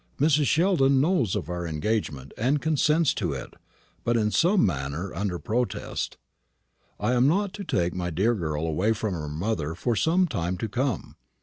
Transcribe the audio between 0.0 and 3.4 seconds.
Mrs. Sheldon knows of our engagement, and consents to